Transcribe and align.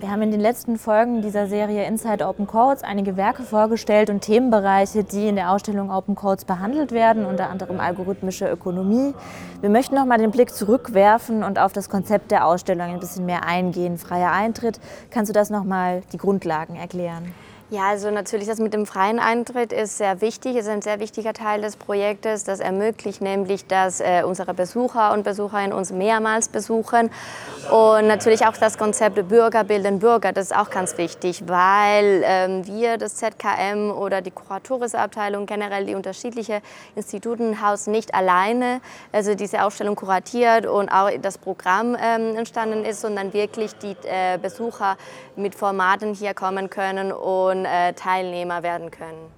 Wir 0.00 0.12
haben 0.12 0.22
in 0.22 0.30
den 0.30 0.38
letzten 0.38 0.78
Folgen 0.78 1.22
dieser 1.22 1.48
Serie 1.48 1.84
Inside 1.84 2.24
Open 2.24 2.46
Codes 2.46 2.84
einige 2.84 3.16
Werke 3.16 3.42
vorgestellt 3.42 4.10
und 4.10 4.20
Themenbereiche, 4.20 5.02
die 5.02 5.26
in 5.26 5.34
der 5.34 5.50
Ausstellung 5.50 5.90
Open 5.90 6.14
Codes 6.14 6.44
behandelt 6.44 6.92
werden, 6.92 7.26
unter 7.26 7.50
anderem 7.50 7.80
algorithmische 7.80 8.48
Ökonomie. 8.48 9.12
Wir 9.60 9.70
möchten 9.70 9.96
noch 9.96 10.04
mal 10.04 10.18
den 10.18 10.30
Blick 10.30 10.54
zurückwerfen 10.54 11.42
und 11.42 11.58
auf 11.58 11.72
das 11.72 11.90
Konzept 11.90 12.30
der 12.30 12.46
Ausstellung 12.46 12.86
ein 12.86 13.00
bisschen 13.00 13.26
mehr 13.26 13.44
eingehen. 13.44 13.98
Freier 13.98 14.30
Eintritt. 14.30 14.78
Kannst 15.10 15.30
du 15.30 15.32
das 15.32 15.50
noch 15.50 15.64
mal 15.64 16.02
die 16.12 16.18
Grundlagen 16.18 16.76
erklären? 16.76 17.34
Ja, 17.70 17.88
also 17.88 18.10
natürlich 18.10 18.48
das 18.48 18.60
mit 18.60 18.72
dem 18.72 18.86
freien 18.86 19.18
Eintritt 19.18 19.74
ist 19.74 19.98
sehr 19.98 20.22
wichtig, 20.22 20.56
ist 20.56 20.68
ein 20.68 20.80
sehr 20.80 21.00
wichtiger 21.00 21.34
Teil 21.34 21.60
des 21.60 21.76
Projektes. 21.76 22.44
Das 22.44 22.60
ermöglicht 22.60 23.20
nämlich, 23.20 23.66
dass 23.66 24.00
äh, 24.00 24.22
unsere 24.24 24.54
Besucher 24.54 25.12
und 25.12 25.22
Besucherinnen 25.22 25.74
uns 25.74 25.92
mehrmals 25.92 26.48
besuchen. 26.48 27.10
Und 27.70 28.06
natürlich 28.06 28.46
auch 28.46 28.56
das 28.56 28.78
Konzept 28.78 29.28
Bürger 29.28 29.64
bilden 29.64 29.98
Bürger, 29.98 30.32
das 30.32 30.46
ist 30.46 30.56
auch 30.56 30.70
ganz 30.70 30.96
wichtig, 30.96 31.42
weil 31.46 32.22
ähm, 32.24 32.66
wir, 32.66 32.96
das 32.96 33.16
ZKM 33.16 33.90
oder 33.90 34.22
die 34.22 34.30
Kuratorisabteilung, 34.30 35.44
generell 35.44 35.84
die 35.84 35.94
unterschiedlichen 35.94 36.62
Institutenhaus 36.96 37.86
nicht 37.86 38.14
alleine, 38.14 38.80
also 39.12 39.34
diese 39.34 39.62
Ausstellung 39.62 39.96
kuratiert 39.96 40.64
und 40.64 40.88
auch 40.88 41.10
das 41.20 41.36
Programm 41.36 41.94
ähm, 42.02 42.34
entstanden 42.36 42.86
ist, 42.86 43.02
sondern 43.02 43.34
wirklich 43.34 43.76
die 43.76 43.94
äh, 44.04 44.38
Besucher 44.40 44.96
mit 45.36 45.54
Formaten 45.54 46.14
hier 46.14 46.32
kommen 46.32 46.70
können 46.70 47.12
und 47.12 47.57
schon 47.58 47.64
äh, 47.64 47.92
Teilnehmer 47.94 48.62
werden 48.62 48.90
können. 48.90 49.32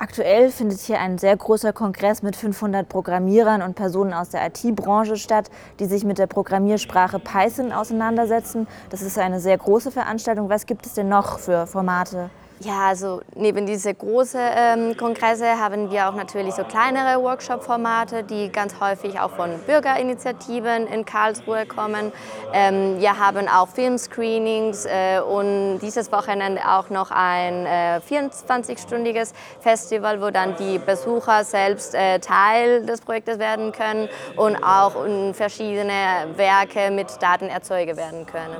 Aktuell 0.00 0.50
findet 0.50 0.78
hier 0.78 1.00
ein 1.00 1.18
sehr 1.18 1.36
großer 1.36 1.72
Kongress 1.72 2.22
mit 2.22 2.36
500 2.36 2.88
Programmierern 2.88 3.62
und 3.62 3.74
Personen 3.74 4.12
aus 4.12 4.28
der 4.28 4.46
IT-Branche 4.46 5.16
statt, 5.16 5.50
die 5.80 5.86
sich 5.86 6.04
mit 6.04 6.18
der 6.18 6.28
Programmiersprache 6.28 7.18
Python 7.18 7.72
auseinandersetzen. 7.72 8.68
Das 8.90 9.02
ist 9.02 9.18
eine 9.18 9.40
sehr 9.40 9.58
große 9.58 9.90
Veranstaltung. 9.90 10.48
Was 10.50 10.66
gibt 10.66 10.86
es 10.86 10.94
denn 10.94 11.08
noch 11.08 11.40
für 11.40 11.66
Formate? 11.66 12.30
Ja, 12.60 12.88
also 12.88 13.20
neben 13.36 13.66
diese 13.66 13.94
großen 13.94 14.40
ähm, 14.40 14.96
Kongresse 14.96 15.60
haben 15.60 15.92
wir 15.92 16.08
auch 16.08 16.14
natürlich 16.14 16.54
so 16.54 16.64
kleinere 16.64 17.22
Workshop-Formate, 17.22 18.24
die 18.24 18.50
ganz 18.50 18.80
häufig 18.80 19.20
auch 19.20 19.30
von 19.30 19.60
Bürgerinitiativen 19.60 20.88
in 20.88 21.04
Karlsruhe 21.04 21.66
kommen. 21.66 22.10
Ähm, 22.52 22.98
wir 22.98 23.16
haben 23.16 23.46
auch 23.46 23.68
Filmscreenings 23.68 24.86
äh, 24.86 25.20
und 25.20 25.78
dieses 25.78 26.10
Wochenende 26.10 26.60
auch 26.68 26.90
noch 26.90 27.12
ein 27.12 27.64
äh, 27.64 28.00
24-stündiges 28.00 29.34
Festival, 29.60 30.20
wo 30.20 30.30
dann 30.30 30.56
die 30.56 30.80
Besucher 30.80 31.44
selbst 31.44 31.94
äh, 31.94 32.18
Teil 32.18 32.84
des 32.84 33.02
Projektes 33.02 33.38
werden 33.38 33.70
können 33.70 34.08
und 34.34 34.56
auch 34.64 34.94
verschiedene 35.32 36.26
Werke 36.34 36.90
mit 36.90 37.06
Daten 37.22 37.46
erzeugt 37.46 37.96
werden 37.96 38.26
können. 38.26 38.56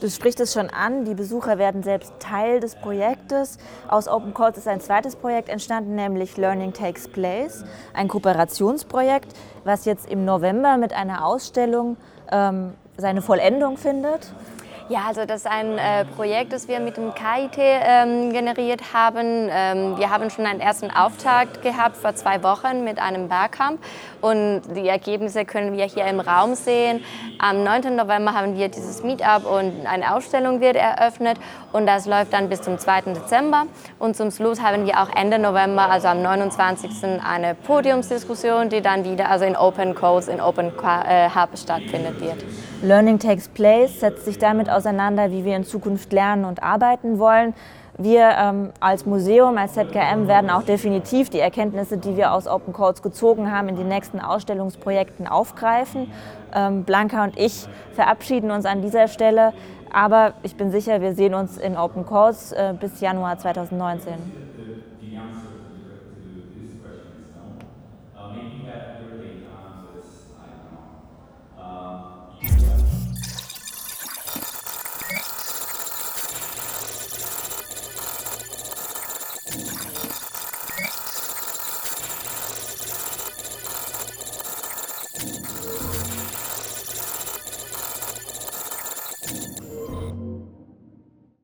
Du 0.00 0.08
sprichst 0.08 0.40
es 0.40 0.54
schon 0.54 0.70
an, 0.70 1.04
die 1.04 1.14
Besucher 1.14 1.58
werden 1.58 1.82
selbst 1.82 2.14
Teil 2.20 2.60
des 2.60 2.74
Projektes. 2.74 3.58
Aus 3.86 4.08
Open 4.08 4.32
Calls 4.32 4.56
ist 4.56 4.66
ein 4.66 4.80
zweites 4.80 5.14
Projekt 5.14 5.50
entstanden, 5.50 5.94
nämlich 5.94 6.38
Learning 6.38 6.72
Takes 6.72 7.06
Place, 7.06 7.66
ein 7.92 8.08
Kooperationsprojekt, 8.08 9.34
was 9.64 9.84
jetzt 9.84 10.08
im 10.10 10.24
November 10.24 10.78
mit 10.78 10.94
einer 10.94 11.26
Ausstellung 11.26 11.98
ähm, 12.32 12.72
seine 12.96 13.20
Vollendung 13.20 13.76
findet. 13.76 14.32
Ja, 14.90 15.04
also 15.06 15.24
das 15.24 15.42
ist 15.42 15.46
ein 15.46 15.78
äh, 15.78 16.04
Projekt, 16.04 16.52
das 16.52 16.66
wir 16.66 16.80
mit 16.80 16.96
dem 16.96 17.14
KIT 17.14 17.56
ähm, 17.58 18.32
generiert 18.32 18.92
haben. 18.92 19.48
Ähm, 19.48 19.96
wir 19.96 20.10
haben 20.10 20.30
schon 20.30 20.46
einen 20.46 20.58
ersten 20.58 20.90
Auftakt 20.90 21.62
gehabt 21.62 21.96
vor 21.96 22.16
zwei 22.16 22.42
Wochen 22.42 22.82
mit 22.82 22.98
einem 22.98 23.28
Barcamp 23.28 23.78
und 24.20 24.62
die 24.74 24.88
Ergebnisse 24.88 25.44
können 25.44 25.76
wir 25.76 25.84
hier 25.84 26.06
im 26.06 26.18
Raum 26.18 26.56
sehen. 26.56 27.04
Am 27.38 27.62
9. 27.62 27.94
November 27.94 28.34
haben 28.34 28.56
wir 28.58 28.66
dieses 28.66 29.04
Meetup 29.04 29.46
und 29.46 29.86
eine 29.86 30.12
Ausstellung 30.12 30.60
wird 30.60 30.74
eröffnet 30.74 31.38
und 31.72 31.86
das 31.86 32.06
läuft 32.06 32.32
dann 32.32 32.48
bis 32.48 32.60
zum 32.62 32.76
2. 32.76 33.02
Dezember. 33.12 33.66
Und 34.00 34.16
zum 34.16 34.32
Schluss 34.32 34.60
haben 34.60 34.86
wir 34.86 35.00
auch 35.00 35.14
Ende 35.14 35.38
November, 35.38 35.88
also 35.88 36.08
am 36.08 36.20
29. 36.20 36.90
eine 37.24 37.54
Podiumsdiskussion, 37.54 38.70
die 38.70 38.80
dann 38.80 39.04
wieder 39.04 39.30
also 39.30 39.44
in 39.44 39.54
Open 39.54 39.94
Codes, 39.94 40.26
in 40.26 40.40
Open 40.40 40.72
äh, 41.06 41.30
Hub 41.30 41.56
stattfindet 41.56 42.20
wird. 42.20 42.44
Learning 42.82 43.18
Takes 43.18 43.48
Place 43.48 44.00
setzt 44.00 44.24
sich 44.24 44.38
damit 44.38 44.70
auseinander, 44.70 45.30
wie 45.30 45.44
wir 45.44 45.54
in 45.54 45.64
Zukunft 45.64 46.12
lernen 46.14 46.46
und 46.46 46.62
arbeiten 46.62 47.18
wollen. 47.18 47.52
Wir 47.98 48.30
ähm, 48.38 48.70
als 48.80 49.04
Museum, 49.04 49.58
als 49.58 49.74
ZKM 49.74 50.26
werden 50.26 50.48
auch 50.48 50.62
definitiv 50.62 51.28
die 51.28 51.40
Erkenntnisse, 51.40 51.98
die 51.98 52.16
wir 52.16 52.32
aus 52.32 52.46
Open 52.46 52.72
Codes 52.72 53.02
gezogen 53.02 53.52
haben, 53.52 53.68
in 53.68 53.76
den 53.76 53.88
nächsten 53.88 54.18
Ausstellungsprojekten 54.18 55.26
aufgreifen. 55.26 56.10
Ähm, 56.54 56.84
Blanca 56.84 57.22
und 57.24 57.38
ich 57.38 57.66
verabschieden 57.92 58.50
uns 58.50 58.64
an 58.64 58.80
dieser 58.80 59.08
Stelle, 59.08 59.52
aber 59.92 60.32
ich 60.42 60.56
bin 60.56 60.70
sicher, 60.70 61.02
wir 61.02 61.12
sehen 61.12 61.34
uns 61.34 61.58
in 61.58 61.76
Open 61.76 62.06
Codes 62.06 62.52
äh, 62.52 62.72
bis 62.80 63.00
Januar 63.02 63.38
2019. 63.38 64.49